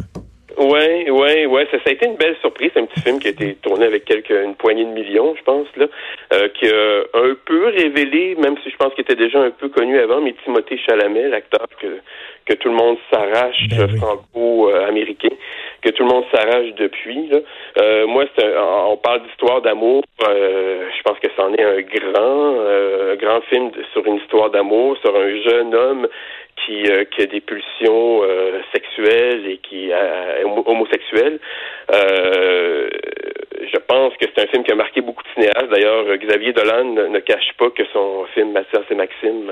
Oui, 0.58 1.10
oui, 1.10 1.46
oui. 1.46 1.62
Ça, 1.72 1.78
ça, 1.78 1.90
a 1.90 1.92
été 1.92 2.08
une 2.08 2.16
belle 2.16 2.36
surprise. 2.42 2.72
C'est 2.74 2.82
un 2.82 2.86
petit 2.86 3.02
film 3.02 3.20
qui 3.20 3.28
a 3.28 3.32
été 3.32 3.56
tourné 3.56 3.86
avec 3.86 4.06
quelques, 4.06 4.32
une 4.32 4.56
poignée 4.56 4.86
de 4.86 4.90
millions, 4.90 5.36
je 5.36 5.44
pense, 5.44 5.68
là, 5.76 5.86
euh, 6.34 6.50
qui 6.50 6.68
a 6.68 7.04
un 7.14 7.36
peu 7.46 7.68
révélé, 7.68 8.36
même 8.36 8.56
si 8.64 8.72
je 8.72 8.76
pense 8.78 8.94
qu'il 8.96 9.04
était 9.04 9.16
déjà 9.16 9.40
un 9.40 9.52
peu 9.52 9.70
connu 9.70 10.00
avant, 10.00 10.20
mais 10.20 10.34
Timothée 10.44 10.80
Chalamet, 10.80 11.30
l'acteur 11.30 11.68
que, 11.80 12.00
que 12.48 12.54
tout 12.56 12.70
le 12.70 12.76
monde 12.76 12.98
s'arrache, 13.12 13.68
ben 13.70 13.88
franco-américain, 13.98 15.36
que 15.82 15.90
tout 15.90 16.04
le 16.04 16.10
monde 16.10 16.26
s'arrache 16.34 16.74
depuis. 16.76 17.28
Là. 17.28 17.40
Euh, 17.82 18.08
moi, 18.08 18.26
c'est 18.36 18.58
on 18.58 18.98
parle 18.98 19.24
d'histoire 19.24 19.62
d'amour. 19.62 20.04
Euh, 20.28 20.90
je 20.98 21.02
pense 21.04 21.20
que 21.20 21.28
c'en 21.36 21.54
est 21.54 21.64
un 21.64 21.82
grand, 21.82 22.56
euh, 22.60 23.16
grand 23.18 23.42
film 23.42 23.72
sur 23.94 24.06
une 24.06 24.16
histoire 24.16 24.50
d'amour, 24.50 24.98
sur 25.04 25.16
un 25.16 25.42
jeune 25.42 25.76
homme 25.76 26.08
qui, 26.66 26.88
euh, 26.90 27.06
qui 27.06 27.22
a 27.22 27.26
des 27.26 27.42
pulsions 27.42 28.24
euh, 28.24 28.62
sexuelles 28.74 29.46
et 29.48 29.58
qui 29.58 29.90
est 29.90 30.44
homosexuel. 30.44 31.40
Euh, 34.22 34.26
que 34.26 34.32
c'est 34.36 34.44
un 34.44 34.48
film 34.48 34.64
qui 34.64 34.72
a 34.72 34.76
marqué 34.76 35.02
beaucoup 35.02 35.24
de 35.24 35.30
cinéastes. 35.34 35.70
D'ailleurs, 35.72 36.06
Xavier 36.18 36.54
Dolan 36.54 36.86
ne, 37.10 37.20
cache 37.20 37.52
pas 37.58 37.70
que 37.70 37.84
son 37.94 38.26
film 38.34 38.52
Mathias 38.52 38.84
et 38.90 38.96
Maxime, 38.96 39.52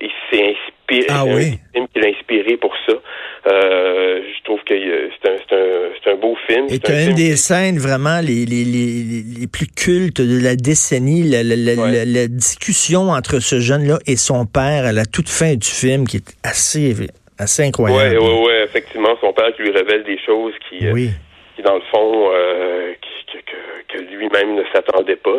il 0.00 0.10
s'est 0.30 0.54
inspiré, 0.54 1.06
ah, 1.08 1.24
oui. 1.26 1.58
un 1.70 1.72
film 1.72 1.86
qui 1.92 2.00
l'a 2.00 2.08
inspiré 2.08 2.56
pour 2.56 2.74
ça. 2.86 2.94
je 3.46 4.44
trouve 4.44 4.60
que 4.64 4.74
c'est 4.74 5.30
un, 5.30 6.10
un, 6.10 6.12
un, 6.12 6.16
beau 6.16 6.36
film. 6.46 6.66
Et 6.70 6.78
tu 6.78 6.90
as 6.90 7.04
une 7.04 7.14
des 7.14 7.36
scènes 7.36 7.78
vraiment 7.78 8.20
les, 8.20 8.44
les, 8.44 8.64
les, 8.64 9.22
les, 9.40 9.46
plus 9.46 9.66
cultes 9.66 10.20
de 10.20 10.42
la 10.42 10.56
décennie, 10.56 11.22
la, 11.22 11.42
la, 11.42 11.56
la, 11.56 12.04
la 12.04 12.26
discussion 12.28 13.10
entre 13.10 13.40
ce 13.40 13.60
jeune-là 13.60 13.98
et 14.06 14.16
son 14.16 14.46
père 14.46 14.84
à 14.84 14.92
la 14.92 15.04
toute 15.04 15.28
fin 15.28 15.54
du 15.54 15.68
film 15.68 16.06
qui 16.06 16.18
est 16.18 16.36
assez, 16.44 16.94
assez 17.38 17.64
incroyable. 17.64 18.18
Oui, 18.20 18.28
oui, 18.28 18.42
oui, 18.46 18.52
effectivement. 18.64 19.16
Son 19.20 19.32
père 19.32 19.54
qui 19.56 19.62
lui 19.62 19.70
révèle 19.70 20.04
des 20.04 20.18
choses 20.24 20.54
qui, 20.68 20.86
euh, 20.86 21.08
qui 21.56 21.62
dans 21.62 21.74
le 21.74 21.82
fond, 21.92 22.30
euh, 22.32 22.92
que, 23.32 23.98
que, 23.98 24.02
lui-même 24.02 24.54
ne 24.54 24.62
s'attendait 24.72 25.16
pas. 25.16 25.32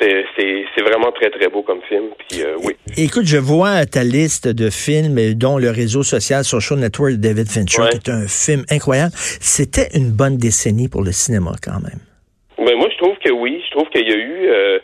C'est 0.00 0.82
vraiment 0.82 1.10
très, 1.12 1.30
très 1.30 1.48
beau 1.48 1.62
comme 1.62 1.82
film. 1.88 2.10
Puis, 2.28 2.42
euh, 2.42 2.56
oui. 2.62 2.76
Écoute, 2.96 3.24
je 3.24 3.38
vois 3.38 3.86
ta 3.86 4.04
liste 4.04 4.46
de 4.46 4.70
films, 4.70 5.16
dont 5.34 5.58
le 5.58 5.70
réseau 5.70 6.02
social 6.02 6.44
Social 6.44 6.78
Network 6.78 7.14
de 7.14 7.16
David 7.16 7.48
Fincher, 7.48 7.88
qui 7.90 7.96
est 7.96 8.12
un 8.12 8.28
film 8.28 8.64
incroyable. 8.70 9.12
C'était 9.14 9.88
une 9.94 10.10
bonne 10.10 10.36
décennie 10.36 10.88
pour 10.88 11.02
le 11.02 11.12
cinéma, 11.12 11.52
quand 11.62 11.80
même. 11.80 12.00
Mais 12.58 12.74
moi, 12.74 12.88
je 12.92 12.98
trouve 12.98 13.16
que 13.18 13.32
oui. 13.32 13.62
Je 13.66 13.70
trouve 13.72 13.88
qu'il 13.88 14.08
y 14.08 14.12
a 14.12 14.16
eu 14.16 14.80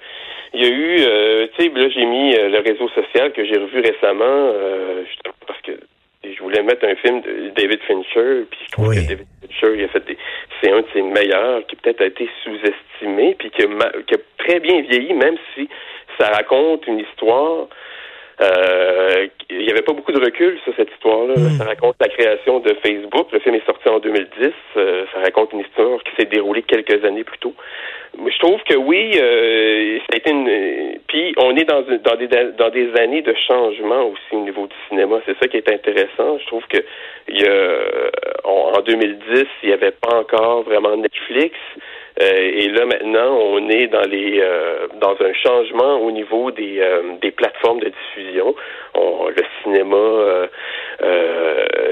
il 0.54 0.62
y 0.62 0.66
a 0.66 0.68
eu, 0.68 0.96
euh, 1.00 1.46
tu 1.56 1.64
sais, 1.64 1.68
là 1.68 1.88
j'ai 1.88 2.06
mis 2.06 2.34
euh, 2.34 2.48
le 2.48 2.60
réseau 2.60 2.88
social 2.90 3.32
que 3.32 3.44
j'ai 3.44 3.58
revu 3.58 3.80
récemment, 3.80 4.52
euh, 4.54 5.02
parce 5.46 5.60
que 5.62 5.72
je 6.22 6.40
voulais 6.40 6.62
mettre 6.62 6.86
un 6.86 6.94
film 6.94 7.20
de 7.22 7.50
David 7.56 7.80
Fincher, 7.82 8.44
puis 8.48 8.60
je 8.66 8.70
trouve 8.70 8.94
que 8.94 9.00
David 9.00 9.26
Fincher, 9.60 9.74
il 9.76 9.84
a 9.84 9.88
fait 9.88 10.04
des, 10.06 10.18
c'est 10.60 10.72
un 10.72 10.80
de 10.80 10.86
ses 10.92 11.02
meilleurs, 11.02 11.66
qui 11.66 11.76
peut-être 11.76 12.00
a 12.00 12.06
été 12.06 12.28
sous-estimé, 12.42 13.36
puis 13.38 13.50
qui 13.50 13.62
a, 13.62 13.66
qui 14.06 14.14
a 14.14 14.18
très 14.38 14.60
bien 14.60 14.80
vieilli, 14.82 15.14
même 15.14 15.36
si 15.54 15.68
ça 16.18 16.28
raconte 16.28 16.86
une 16.86 17.00
histoire 17.00 17.68
euh, 18.40 19.28
il 19.48 19.58
n'y 19.58 19.70
avait 19.70 19.82
pas 19.82 19.92
beaucoup 19.92 20.10
de 20.10 20.20
recul 20.20 20.58
sur 20.64 20.74
cette 20.76 20.90
histoire-là. 20.90 21.34
Hmm. 21.36 21.56
Ça 21.56 21.64
raconte 21.64 21.94
la 22.00 22.08
création 22.08 22.58
de 22.58 22.74
Facebook. 22.82 23.28
Le 23.32 23.38
film 23.38 23.54
est 23.54 23.64
sorti 23.64 23.88
en 23.88 24.00
2010. 24.00 24.52
Euh, 24.76 25.04
ça 25.12 25.20
raconte 25.20 25.52
une 25.52 25.60
histoire 25.60 26.02
qui 26.02 26.10
s'est 26.16 26.26
déroulée 26.26 26.62
quelques 26.62 27.04
années 27.04 27.22
plus 27.22 27.38
tôt. 27.38 27.54
Je 28.16 28.38
trouve 28.38 28.60
que 28.64 28.76
oui, 28.76 29.12
euh, 29.20 29.98
ça 30.00 30.14
a 30.14 30.16
été 30.16 30.30
une. 30.30 30.98
Puis 31.06 31.34
on 31.36 31.56
est 31.56 31.64
dans, 31.64 31.82
dans 31.82 32.16
des 32.16 32.26
dans 32.26 32.70
des 32.70 32.94
années 32.96 33.22
de 33.22 33.34
changement 33.46 34.06
aussi 34.06 34.32
au 34.32 34.40
niveau 34.40 34.66
du 34.66 34.76
C'est 35.26 35.38
ça 35.38 35.48
qui 35.48 35.56
est 35.56 35.70
intéressant. 35.70 36.38
Je 36.38 36.46
trouve 36.46 36.64
que 36.68 36.78
y 37.28 37.46
a, 37.46 38.10
en 38.44 38.80
2010, 38.80 39.46
il 39.62 39.68
n'y 39.68 39.72
avait 39.72 39.92
pas 39.92 40.16
encore 40.16 40.62
vraiment 40.62 40.96
Netflix. 40.96 41.56
Euh, 42.20 42.50
et 42.56 42.68
là 42.68 42.86
maintenant, 42.86 43.36
on 43.36 43.68
est 43.68 43.88
dans 43.88 44.08
les 44.08 44.38
euh, 44.40 44.86
dans 45.00 45.16
un 45.20 45.32
changement 45.42 45.96
au 45.96 46.12
niveau 46.12 46.52
des, 46.52 46.78
euh, 46.78 47.16
des 47.20 47.32
plateformes 47.32 47.80
de 47.80 47.90
diffusion. 47.90 48.54
On, 48.94 49.28
le 49.28 49.42
cinéma 49.62 50.48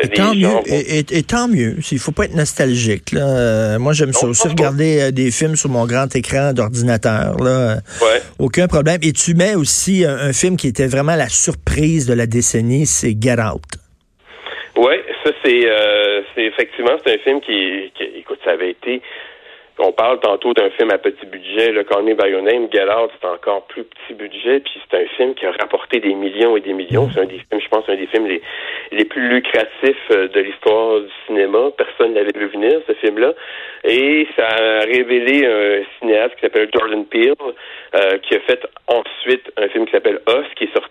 et, 0.03 0.09
tant 0.11 0.35
mieux, 0.35 0.49
et, 0.69 1.23
tant 1.25 1.49
mieux. 1.49 1.75
Il 1.91 1.99
faut 1.99 2.13
pas 2.13 2.25
être 2.25 2.37
nostalgique. 2.37 3.11
Là. 3.13 3.79
moi, 3.81 3.93
j'aime 3.93 4.13
ça 4.13 4.29
aussi 4.29 4.47
regarder 4.47 5.11
des 5.11 5.33
films 5.33 5.57
sur 5.57 5.71
mon 5.71 5.87
grand 5.87 6.15
écran 6.15 6.53
d'ordinateur. 6.53 7.37
Là. 7.43 7.79
Aucun 8.39 8.69
problème. 8.69 8.99
Et 9.03 9.13
tu 9.13 9.35
mets 9.35 9.57
aussi 9.57 10.05
un, 10.05 10.33
film 10.33 10.57
qui 10.57 10.69
était 10.69 10.87
vraiment 10.87 11.17
la 11.17 11.29
surprise 11.29 12.07
de 12.07 12.15
la 12.15 12.27
décennie, 12.27 12.87
c'est 12.87 13.17
Get 13.21 13.41
Out. 13.41 13.63
Oui, 14.77 14.95
ça 15.25 15.31
c'est 15.45 15.67
c'est 16.35 16.45
effectivement 16.45 16.97
c'est 17.05 17.15
un 17.15 17.19
film 17.19 17.41
qui, 17.41 17.93
qui, 17.97 18.05
écoute 18.21 18.39
ça 18.45 18.53
avait 18.53 18.71
été 18.71 19.03
on 19.79 19.93
parle 19.93 20.21
tantôt 20.21 20.53
d'un 20.55 20.71
film 20.71 20.91
à 20.91 20.99
petit 20.99 21.27
budget, 21.27 21.73
le 21.73 21.85
Call 21.85 22.03
Me 22.03 22.15
By 22.15 22.31
Your 22.31 22.43
Name, 22.43 22.65
Out, 22.65 23.11
c'est 23.21 23.29
encore 23.29 23.65
plus 23.67 23.85
petit 23.85 24.15
budget, 24.15 24.61
puis 24.61 24.81
c'est 24.91 25.03
un 25.03 25.07
film 25.17 25.35
qui 25.35 25.47
a 25.47 25.53
rapporté 25.53 26.01
des 26.01 26.15
millions 26.15 26.57
et 26.57 26.61
des 26.61 26.73
millions. 26.73 27.09
C'est 27.13 27.21
un 27.21 27.25
des 27.25 27.39
films, 27.39 27.61
je 27.61 27.69
pense, 27.69 27.89
un 27.89 27.95
des 27.95 28.07
films 28.07 28.27
les, 28.27 28.43
les 28.91 29.05
plus 29.05 29.29
lucratifs 29.29 30.11
euh, 30.11 30.29
de 30.29 30.41
l'histoire 30.41 31.01
du 31.01 31.11
cinéma. 31.27 31.71
Personne 31.77 32.15
n'avait 32.15 32.37
vu 32.37 32.47
venir, 32.47 32.81
ce 32.87 32.93
film-là. 32.95 33.33
Et 33.85 34.27
ça 34.37 34.47
a 34.47 34.81
révélé 34.81 35.47
un 35.47 35.83
cinéaste 35.99 36.35
qui 36.37 36.43
s'appelle 36.43 36.69
Jordan 36.73 37.05
Peele, 37.07 37.35
euh, 37.95 38.19
qui 38.19 38.35
a 38.35 38.41
fait 38.41 38.65
ensuite 38.89 39.53
un 39.57 39.69
film 39.69 39.87
qui 39.87 39.93
s'appelle 39.93 40.21
Us, 40.29 40.47
qui 40.57 40.65
est 40.65 40.75
sorti 40.75 40.91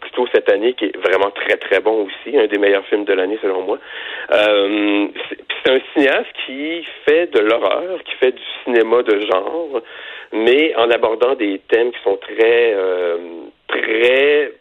plutôt 0.00 0.26
cette 0.32 0.50
année, 0.50 0.74
qui 0.74 0.86
est 0.86 0.96
vraiment 0.96 1.30
très 1.30 1.56
très 1.56 1.80
bon 1.80 2.06
aussi, 2.06 2.38
un 2.38 2.46
des 2.46 2.58
meilleurs 2.58 2.86
films 2.86 3.04
de 3.04 3.12
l'année 3.12 3.38
selon 3.42 3.62
moi. 3.62 3.78
Euh, 4.32 5.08
c'est 5.64 5.72
un 5.72 5.80
cinéaste 5.92 6.32
qui 6.46 6.84
fait 7.04 7.32
de 7.32 7.40
l'horreur, 7.40 7.98
fait 8.18 8.32
du 8.32 8.42
cinéma 8.64 9.02
de 9.02 9.20
genre, 9.20 9.80
mais 10.32 10.74
en 10.76 10.90
abordant 10.90 11.34
des 11.34 11.60
thèmes 11.68 11.92
qui 11.92 12.02
sont 12.02 12.16
très, 12.16 12.74
euh, 12.74 13.16
très, 13.68 14.52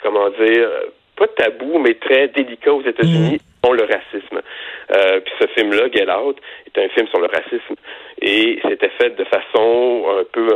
comment 0.00 0.30
dire, 0.30 0.68
pas 1.16 1.28
tabou, 1.28 1.78
mais 1.78 1.94
très 1.94 2.28
délicats 2.28 2.72
aux 2.72 2.82
États-Unis, 2.82 3.40
mmh. 3.64 3.74
le 3.74 3.82
racisme. 3.82 4.40
Euh, 4.94 5.20
puis 5.20 5.32
ce 5.40 5.46
film-là, 5.48 5.88
Get 5.92 6.10
Out, 6.10 6.38
est 6.66 6.78
un 6.80 6.88
film 6.88 7.06
sur 7.08 7.20
le 7.20 7.26
racisme. 7.26 7.74
Et 8.22 8.58
c'était 8.66 8.90
fait 8.90 9.10
de 9.10 9.24
façon 9.24 10.04
un 10.18 10.24
peu 10.32 10.48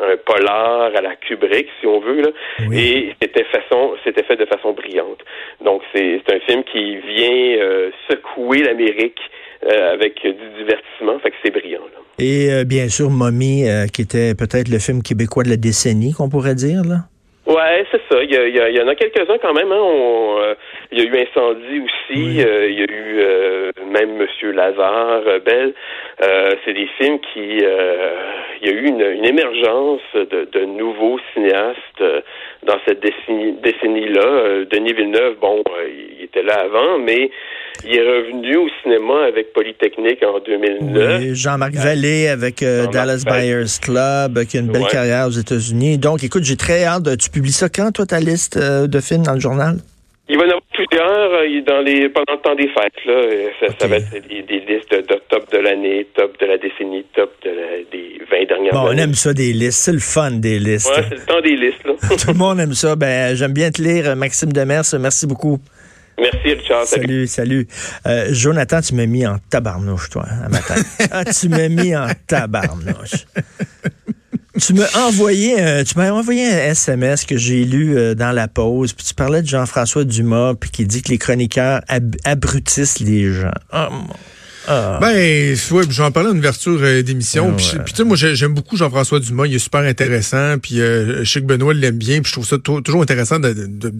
un, 0.00 0.16
polar 0.24 0.94
à 0.94 1.00
la 1.00 1.16
Kubrick, 1.16 1.68
si 1.80 1.86
on 1.86 2.00
veut, 2.00 2.22
là. 2.22 2.28
Et 2.72 3.14
c'était 3.20 3.44
façon, 3.44 3.94
c'était 4.04 4.24
fait 4.24 4.36
de 4.36 4.46
façon 4.46 4.72
brillante. 4.72 5.22
Donc 5.60 5.82
c'est 5.94 6.22
un 6.28 6.40
film 6.40 6.64
qui 6.64 6.96
vient 6.96 7.58
euh, 7.60 7.90
secouer 8.08 8.62
l'Amérique 8.62 9.20
euh, 9.66 9.92
avec 9.92 10.20
du 10.22 10.32
divertissement, 10.58 11.18
fait 11.20 11.30
que 11.30 11.36
c'est 11.44 11.50
brillant. 11.50 11.80
Là. 11.80 12.00
Et 12.18 12.52
euh, 12.52 12.64
bien 12.64 12.88
sûr, 12.88 13.10
Mommy, 13.10 13.64
qui 13.92 14.02
était 14.02 14.34
peut-être 14.34 14.68
le 14.68 14.78
film 14.78 15.02
québécois 15.02 15.44
de 15.44 15.50
la 15.50 15.56
décennie, 15.56 16.12
qu'on 16.12 16.28
pourrait 16.28 16.54
dire, 16.54 16.82
là. 16.84 17.06
Ouais, 17.46 17.84
c'est 17.90 18.00
ça. 18.10 18.22
Il 18.22 18.30
y, 18.30 18.80
en 18.80 18.88
a 18.88 18.94
quelques-uns 18.94 19.38
quand 19.42 19.52
même. 19.52 19.72
Hein. 19.72 20.54
Il 20.92 20.98
y 20.98 21.02
a 21.02 21.04
eu 21.04 21.26
Incendie 21.26 21.80
aussi. 21.80 22.20
il 22.20 22.36
y 22.36 22.42
a 22.42 22.84
eu 22.84 23.72
même 23.90 24.16
Monsieur 24.16 24.52
Lazare, 24.52 25.40
Belle. 25.44 25.74
c'est 26.64 26.72
des 26.72 26.88
films 26.98 27.18
qui 27.32 27.62
il 28.62 28.68
y 28.68 28.72
a 28.72 28.74
eu 28.74 28.86
une, 28.86 29.24
émergence 29.24 30.00
de, 30.14 30.48
de, 30.52 30.64
nouveaux 30.64 31.18
cinéastes 31.34 31.78
euh, 32.00 32.20
dans 32.64 32.76
cette 32.86 33.00
décennie-là. 33.00 34.24
Euh, 34.24 34.64
Denis 34.70 34.92
Villeneuve, 34.92 35.36
bon, 35.40 35.64
euh, 35.66 35.88
il 36.18 36.24
était 36.24 36.44
là 36.44 36.64
avant, 36.64 36.98
mais 36.98 37.30
il 37.84 37.96
est 37.96 38.00
revenu 38.00 38.56
au 38.56 38.68
cinéma 38.82 39.24
avec 39.26 39.52
Polytechnique 39.52 40.22
en 40.22 40.38
2009. 40.38 41.20
Oui, 41.20 41.34
Jean-Marc 41.34 41.72
Vallée 41.72 42.28
avec 42.28 42.60
Dallas 42.60 43.24
Buyers 43.26 43.80
Club, 43.82 44.44
qui 44.44 44.58
a 44.58 44.60
une 44.60 44.70
belle 44.70 44.86
carrière 44.88 45.26
aux 45.26 45.30
États-Unis. 45.30 45.98
Donc, 45.98 46.22
écoute, 46.22 46.44
j'ai 46.44 46.56
très 46.56 46.84
hâte. 46.84 47.02
De, 47.02 47.16
tu 47.16 47.30
publies 47.30 47.50
ça 47.50 47.68
quand, 47.68 47.90
toi, 47.90 48.06
ta 48.06 48.20
liste 48.20 48.58
de 48.58 49.00
films 49.00 49.24
dans 49.24 49.34
le 49.34 49.40
journal? 49.40 49.78
Il 50.32 50.38
va 50.38 50.44
y 50.44 50.46
en 50.46 50.50
avoir 50.50 50.62
plusieurs 50.72 51.30
euh, 51.30 51.60
dans 51.66 51.80
les, 51.80 52.08
pendant 52.08 52.32
le 52.32 52.40
temps 52.40 52.54
des 52.54 52.68
fêtes. 52.68 53.04
Là. 53.04 53.20
Ça, 53.60 53.66
ça 53.78 53.86
va 53.86 53.96
être 53.96 54.10
des, 54.12 54.42
des 54.42 54.60
listes 54.60 54.90
de, 54.90 55.20
top 55.28 55.52
de 55.52 55.58
l'année, 55.58 56.06
top 56.16 56.40
de 56.40 56.46
la 56.46 56.56
décennie, 56.56 57.04
top 57.14 57.34
de 57.44 57.50
des 57.92 58.18
20 58.30 58.46
dernières 58.48 58.72
bon, 58.72 58.86
années. 58.86 59.02
On 59.02 59.04
aime 59.04 59.14
ça 59.14 59.34
des 59.34 59.52
listes. 59.52 59.80
C'est 59.84 59.92
le 59.92 59.98
fun 59.98 60.30
des 60.30 60.58
listes. 60.58 60.88
Ouais, 60.88 61.04
c'est 61.06 61.16
le 61.16 61.26
temps 61.26 61.40
des 61.42 61.54
listes. 61.54 61.84
Là. 61.84 61.92
Tout 62.16 62.28
le 62.28 62.38
monde 62.38 62.60
aime 62.60 62.72
ça. 62.72 62.96
Ben, 62.96 63.36
J'aime 63.36 63.52
bien 63.52 63.70
te 63.70 63.82
lire, 63.82 64.16
Maxime 64.16 64.54
Demers. 64.54 64.84
Merci 64.98 65.26
beaucoup. 65.26 65.58
Merci, 66.18 66.54
Richard. 66.54 66.86
Salut, 66.86 67.26
salut. 67.26 67.66
Euh, 68.06 68.28
Jonathan, 68.30 68.80
tu 68.80 68.94
m'as 68.94 69.06
mis 69.06 69.26
en 69.26 69.36
tabarnouche, 69.50 70.08
toi, 70.08 70.24
à 70.44 70.48
matin. 70.48 70.76
ah, 71.12 71.24
tu 71.26 71.50
m'as 71.50 71.68
mis 71.68 71.94
en 71.94 72.06
tabarnouche 72.26 73.26
tu 74.64 74.74
m'as 74.74 75.06
envoyé, 75.06 75.60
un, 75.60 75.84
tu 75.84 75.98
m'as 75.98 76.10
envoyé 76.12 76.46
un 76.46 76.70
SMS 76.70 77.24
que 77.24 77.36
j'ai 77.36 77.64
lu 77.64 77.96
euh, 77.96 78.14
dans 78.14 78.32
la 78.32 78.48
pause, 78.48 78.92
puis 78.92 79.04
tu 79.04 79.14
parlais 79.14 79.42
de 79.42 79.48
Jean-François 79.48 80.04
Dumas, 80.04 80.54
puis 80.54 80.70
qui 80.70 80.86
dit 80.86 81.02
que 81.02 81.10
les 81.10 81.18
chroniqueurs 81.18 81.80
abrutissent 82.24 83.00
les 83.00 83.32
gens. 83.32 83.50
Oh, 83.72 83.88
ah. 84.68 84.98
Ben, 85.00 85.56
ouais, 85.72 85.82
j'en 85.90 86.12
parlais 86.12 86.30
en 86.30 86.36
ouverture 86.36 86.78
euh, 86.80 87.02
d'émission. 87.02 87.54
puis, 87.56 87.66
tu 87.86 87.94
sais, 87.94 88.04
moi, 88.04 88.16
j'aime 88.16 88.54
beaucoup 88.54 88.76
Jean-François 88.76 89.18
Dumas. 89.18 89.46
Il 89.46 89.54
est 89.54 89.58
super 89.58 89.80
intéressant. 89.80 90.58
Puis, 90.58 90.80
euh, 90.80 91.24
je 91.24 91.30
sais 91.30 91.40
que 91.40 91.46
Benoît 91.46 91.74
l'aime 91.74 91.98
bien. 91.98 92.20
Puis, 92.20 92.28
je 92.28 92.32
trouve 92.32 92.46
ça 92.46 92.58
toujours 92.58 93.02
intéressant 93.02 93.40
de, 93.40 93.92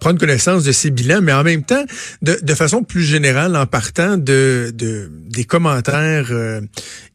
prendre 0.00 0.18
connaissance 0.18 0.64
de 0.64 0.72
ses 0.72 0.90
bilans. 0.90 1.22
Mais 1.22 1.32
en 1.32 1.44
même 1.44 1.62
temps, 1.62 1.84
de, 2.20 2.54
façon 2.54 2.82
plus 2.82 3.02
générale, 3.02 3.56
en 3.56 3.66
partant 3.66 4.18
de, 4.18 4.72
des 4.74 5.44
commentaires 5.44 6.28
euh, 6.30 6.60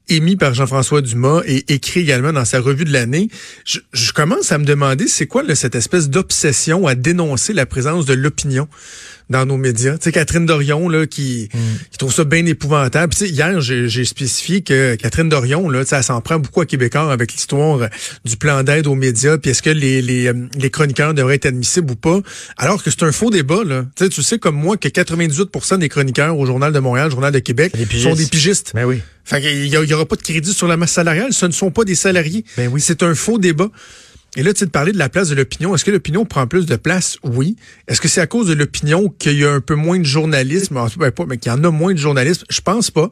émis 0.10 0.36
par 0.36 0.54
Jean-François 0.54 1.02
Dumas 1.02 1.42
et 1.46 1.74
écrit 1.74 2.02
également 2.02 2.34
dans 2.34 2.46
sa 2.46 2.60
revue 2.60 2.86
de 2.86 2.94
l'année, 2.94 3.30
je, 3.66 4.12
commence 4.12 4.52
à 4.52 4.58
me 4.58 4.66
demander 4.66 5.08
c'est 5.08 5.28
quoi 5.28 5.44
cette 5.56 5.76
espèce 5.76 6.10
d'obsession 6.10 6.88
à 6.88 6.96
dénoncer 6.96 7.54
la 7.54 7.66
présence 7.66 8.06
de 8.06 8.14
l'opinion? 8.14 8.68
Dans 9.29 9.46
nos 9.46 9.57
médias. 9.57 9.98
Tu 9.98 10.05
sais, 10.05 10.12
Catherine 10.12 10.46
Dorion, 10.46 10.89
là, 10.89 11.05
qui, 11.05 11.50
mm. 11.53 11.57
qui 11.91 11.98
trouve 11.98 12.13
ça 12.13 12.24
bien 12.24 12.46
épouvantable. 12.46 13.13
Tu 13.13 13.25
sais, 13.25 13.29
hier, 13.29 13.60
j'ai 13.62 14.05
spécifié 14.05 14.62
que 14.62 14.96
Catherine 14.96 15.29
Dorion, 15.29 15.69
là, 15.69 15.84
elle 15.89 16.03
s'en 16.03 16.22
prend 16.22 16.39
beaucoup 16.39 16.62
à 16.62 16.65
Québécois 16.65 17.12
avec 17.12 17.34
l'histoire 17.34 17.89
du 18.25 18.38
plan 18.38 18.63
d'aide 18.63 18.88
aux 18.88 18.96
médias, 18.96 19.38
puis 19.38 19.51
est-ce 19.51 19.62
que 19.62 19.69
les, 19.69 20.01
les, 20.01 20.27
euh, 20.27 20.48
les, 20.57 20.69
chroniqueurs 20.69 21.13
devraient 21.13 21.36
être 21.36 21.46
admissibles 21.46 21.91
ou 21.91 21.96
pas, 21.96 22.19
alors 22.57 22.84
que 22.84 22.89
c'est 22.89 23.03
un 23.03 23.12
faux 23.12 23.29
débat, 23.29 23.63
là. 23.63 23.86
Tu 23.96 24.05
sais, 24.05 24.10
tu 24.10 24.24
sais 24.24 24.39
comme 24.39 24.55
moi 24.55 24.77
que 24.77 24.88
98% 24.88 25.79
des 25.79 25.89
chroniqueurs 25.89 26.38
au 26.38 26.46
Journal 26.46 26.72
de 26.72 26.79
Montréal, 26.79 27.12
Journal 27.12 27.34
de 27.34 27.39
Québec, 27.39 27.74
sont 28.01 28.15
des 28.15 28.25
pigistes. 28.25 28.72
Ben 28.74 28.86
oui. 28.86 29.01
Fait 29.27 29.41
qu'il 29.41 29.65
y, 29.65 29.93
aura 29.93 30.05
pas 30.05 30.15
de 30.15 30.22
crédit 30.22 30.53
sur 30.53 30.67
la 30.67 30.77
masse 30.77 30.93
salariale. 30.93 31.34
Ce 31.34 31.46
ne 31.46 31.51
sont 31.51 31.69
pas 31.69 31.84
des 31.84 31.96
salariés. 31.96 32.46
Ben 32.55 32.69
oui. 32.72 32.79
C'est 32.79 33.03
un 33.03 33.13
faux 33.13 33.39
débat. 33.39 33.69
Et 34.38 34.44
là, 34.44 34.53
tu 34.53 34.60
sais, 34.60 34.65
de 34.67 34.72
parler 34.72 34.91
de 34.91 35.00
la 35.00 35.10
place 35.10 35.29
de 35.29 35.36
l'opinion. 35.36 35.74
Est-ce 35.74 35.84
que 35.84 35.89
l'opinion 35.89 36.24
prend 36.24 36.46
plus 36.46 36.67
de 36.67 36.75
place? 36.75 37.17
Oui. 37.24 37.56
Est-ce 37.88 38.00
que 38.00 38.08
c'est 38.08 38.22
à 38.22 38.27
cause 38.27 38.48
de 38.48 38.53
l'opinion 38.53 39.10
qu'il 39.17 39.39
y 39.39 39.44
a 39.44 39.51
un 39.51 39.62
peu 39.62 39.74
moins 39.74 39.98
de 39.98 40.06
journalisme? 40.06 40.79
Ben, 40.98 41.12
pas, 41.12 41.25
mais 41.27 41.38
qu'il 41.38 41.51
y 41.51 41.56
en 41.56 41.63
a 41.63 41.72
moins 41.72 41.94
de 41.94 41.98
journalisme? 41.98 42.46
Je 42.48 42.62
pense 42.62 42.91
pas. 42.91 43.10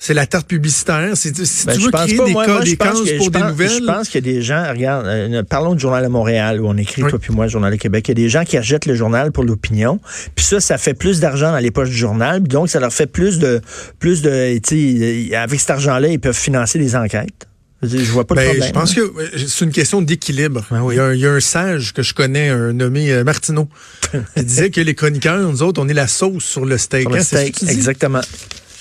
C'est 0.00 0.14
la 0.14 0.26
tarte 0.26 0.48
publicitaire. 0.48 1.16
Si 1.16 1.30
ben, 1.30 1.74
tu 1.74 1.80
veux 1.80 1.90
créer 1.92 2.18
des, 2.18 2.34
cas, 2.34 2.60
des 2.60 2.76
cases 2.76 2.98
pour 3.18 3.30
des 3.30 3.38
nouvelles. 3.38 3.70
Je 3.70 3.86
pense 3.86 4.08
qu'il 4.08 4.26
y 4.26 4.28
a 4.28 4.32
des 4.32 4.42
gens, 4.42 4.68
regarde, 4.68 5.06
euh, 5.06 5.44
parlons 5.44 5.76
du 5.76 5.80
Journal 5.80 6.02
de 6.02 6.08
Montréal, 6.08 6.60
où 6.60 6.66
on 6.66 6.76
écrit, 6.76 7.02
toi 7.02 7.20
puis 7.20 7.32
moi, 7.32 7.44
le 7.44 7.50
Journal 7.52 7.72
de 7.72 7.78
Québec. 7.78 8.08
Il 8.08 8.10
y 8.10 8.12
a 8.12 8.14
des 8.14 8.28
gens 8.28 8.44
qui 8.44 8.56
achètent 8.56 8.86
le 8.86 8.96
journal 8.96 9.30
pour 9.30 9.44
l'opinion. 9.44 10.00
Puis 10.34 10.44
ça, 10.44 10.60
ça 10.60 10.76
fait 10.76 10.94
plus 10.94 11.20
d'argent 11.20 11.52
dans 11.52 11.58
les 11.58 11.70
poches 11.70 11.90
du 11.90 11.96
journal. 11.96 12.42
Donc, 12.42 12.68
ça 12.68 12.80
leur 12.80 12.92
fait 12.92 13.06
plus 13.06 13.38
de, 13.38 13.60
plus 14.00 14.22
de, 14.22 14.58
tu 14.58 15.28
sais, 15.28 15.36
avec 15.36 15.60
cet 15.60 15.70
argent-là, 15.70 16.08
ils 16.08 16.18
peuvent 16.18 16.36
financer 16.36 16.80
des 16.80 16.96
enquêtes. 16.96 17.46
Je 17.86 18.10
vois 18.10 18.26
pas 18.26 18.34
ben, 18.34 18.62
Je 18.62 18.70
pense 18.70 18.94
que 18.94 19.12
c'est 19.36 19.64
une 19.64 19.72
question 19.72 20.02
d'équilibre. 20.02 20.64
Ben 20.70 20.86
il, 20.90 21.18
y 21.18 21.26
a 21.26 21.30
un 21.30 21.40
sage 21.40 21.92
que 21.92 22.02
je 22.02 22.14
connais, 22.14 22.48
un 22.48 22.72
nommé 22.72 23.12
euh, 23.12 23.24
Martineau, 23.24 23.68
qui 24.36 24.44
disait 24.44 24.70
que 24.70 24.80
les 24.80 24.94
chroniqueurs, 24.94 25.38
nous 25.38 25.62
autres, 25.62 25.80
on 25.82 25.88
est 25.88 25.94
la 25.94 26.08
sauce 26.08 26.44
sur 26.44 26.64
le 26.64 26.78
steak. 26.78 27.02
Sur 27.02 27.10
le 27.10 27.18
hein, 27.18 27.22
steak, 27.22 27.62
exactement. 27.64 28.20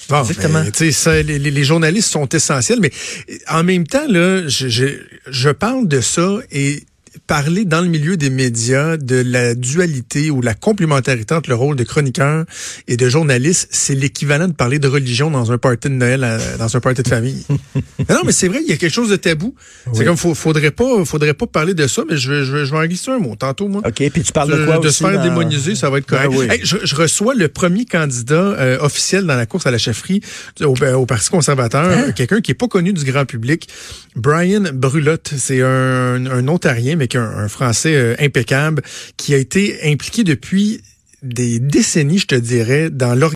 Bon, 0.10 0.22
Exactement. 0.22 0.64
Ben, 0.64 0.92
ça, 0.92 1.22
les, 1.22 1.40
les, 1.40 1.64
journalistes 1.64 2.12
sont 2.12 2.28
essentiels, 2.28 2.80
mais 2.82 2.92
en 3.48 3.64
même 3.64 3.88
temps, 3.88 4.06
là, 4.08 4.48
je, 4.48 4.68
je, 4.68 4.86
je 5.28 5.50
parle 5.50 5.88
de 5.88 6.02
ça 6.02 6.40
et 6.52 6.84
parler 7.28 7.66
dans 7.66 7.82
le 7.82 7.88
milieu 7.88 8.18
des 8.18 8.30
médias 8.30 8.98
de 8.98 9.16
la 9.16 9.56
dualité 9.56 10.30
ou 10.30 10.42
la 10.42 10.54
complémentarité 10.54 11.34
entre 11.34 11.50
le 11.50 11.56
rôle 11.56 11.76
de 11.76 11.84
chroniqueur 11.84 12.46
et 12.88 12.98
de 12.98 13.10
journaliste, 13.10 13.70
c'est 13.72 13.96
l'équivalent 13.96 14.48
de 14.48 14.54
parler 14.54 14.80
de 14.80 14.88
religion 14.88 15.32
dans 15.32 15.52
un 15.52 15.58
party 15.58 15.90
de 15.90 15.94
Noël, 15.94 16.28
dans 16.60 16.76
un 16.76 16.80
party 16.80 17.04
de 17.04 17.08
famille. 17.08 17.46
non, 18.10 18.22
mais 18.26 18.32
c'est 18.32 18.48
vrai, 18.48 18.60
il 18.62 18.70
y 18.70 18.74
a 18.74 18.78
quelque 18.78 18.94
chose 18.94 19.10
de 19.10 19.16
tabou. 19.16 19.56
C'est 19.94 20.06
comme, 20.06 20.18
faudrait 20.18 20.72
pas, 20.72 21.06
faudrait 21.06 21.34
pas 21.34 21.48
parler 21.48 21.74
de 21.74 21.88
ça, 21.88 22.04
mais 22.10 22.18
je 22.18 22.32
vais, 22.32 22.44
je 22.44 22.52
vais, 22.52 22.66
je 22.66 22.72
vais 22.72 22.78
en 22.78 22.86
glisser 22.86 23.12
un 23.12 23.20
mot 23.20 23.36
tantôt, 23.36 23.68
moi. 23.68 23.82
OK, 23.86 24.10
puis 24.10 24.24
tu 24.24 24.32
parles 24.32 24.52
de, 24.52 24.66
quoi 24.66 24.80
De 24.80 24.90
se 24.90 25.04
faire 25.04 25.22
démoniser, 25.22 25.76
ça 25.76 25.90
va 25.90 26.00
être 26.00 26.06
correct. 26.06 26.32
Ben 26.34 26.60
je, 26.64 26.96
reçois 26.96 27.34
le 27.36 27.48
premier 27.48 27.86
candidat 27.86 28.36
euh, 28.36 28.78
officiel 28.80 29.26
dans 29.26 29.36
la 29.36 29.46
course 29.46 29.66
à 29.66 29.72
la 29.72 29.78
chefferie 29.78 30.22
au, 30.62 30.74
ben, 30.74 30.96
au 30.96 31.06
Parti 31.06 31.30
conservateur, 31.30 31.86
hein? 31.86 32.12
quelqu'un 32.12 32.42
qui 32.42 32.52
est 32.52 32.56
pas 32.56 32.68
connu 32.68 32.94
du 32.94 33.04
grand 33.06 33.26
public, 33.26 33.68
Brian 34.16 34.64
Brulotte. 34.74 35.34
C'est 35.38 35.62
un, 35.62 36.26
un 36.26 36.48
Ontarien, 36.48 36.96
mais 36.96 37.08
un, 37.16 37.48
Français 37.48 37.96
euh, 37.96 38.16
impeccable, 38.20 38.82
qui 39.18 39.34
a 39.34 39.38
été 39.38 39.80
impliqué 39.92 40.24
depuis 40.24 40.82
des 41.22 41.60
décennies, 41.60 42.20
je 42.20 42.28
te 42.28 42.36
dirais, 42.36 42.90
dans 42.90 43.16
l'organisation 43.16 43.32